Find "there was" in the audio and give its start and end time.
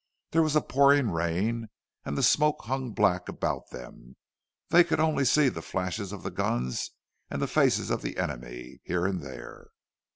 0.31-0.55